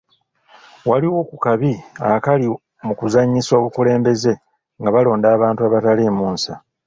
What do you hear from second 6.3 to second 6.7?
nsa.